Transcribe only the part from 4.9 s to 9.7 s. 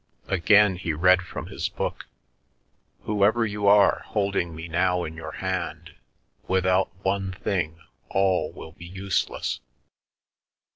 in your hand, Without one thing all will be useless.